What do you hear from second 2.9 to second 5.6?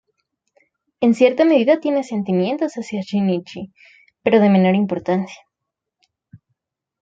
Shinichi pero de menor importancia.